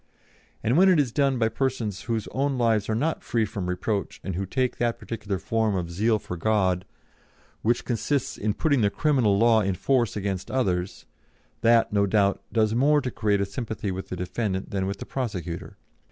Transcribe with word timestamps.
And 0.63 0.77
when 0.79 0.89
it 0.89 0.99
is 0.99 1.11
done 1.11 1.37
by 1.37 1.47
persons 1.47 2.01
whose 2.09 2.27
own 2.31 2.57
lives 2.57 2.89
are 2.89 2.95
not 2.95 3.23
free 3.23 3.45
from 3.45 3.69
reproach 3.69 4.19
and 4.23 4.33
who 4.33 4.47
take 4.47 4.77
that 4.77 4.97
particular 4.97 5.37
form 5.37 5.75
of 5.75 5.91
zeal 5.91 6.17
for 6.17 6.35
God 6.35 6.85
which 7.61 7.85
consists 7.85 8.35
in 8.35 8.55
putting 8.55 8.81
the 8.81 8.89
criminal 8.89 9.37
law 9.37 9.61
in 9.61 9.75
force 9.75 10.15
against 10.17 10.49
others, 10.49 11.05
that, 11.61 11.93
no 11.93 12.07
doubt, 12.07 12.41
does 12.51 12.73
more 12.73 12.99
to 12.99 13.11
create 13.11 13.41
a 13.41 13.45
sympathy 13.45 13.91
with 13.91 14.09
the 14.09 14.15
defendant 14.15 14.71
than 14.71 14.87
with 14.87 14.97
the 14.97 15.05
prosecutor. 15.05 15.77